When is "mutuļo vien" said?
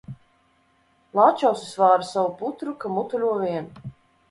2.97-3.73